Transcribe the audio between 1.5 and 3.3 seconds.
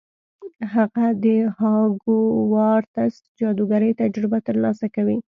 هاګوارتس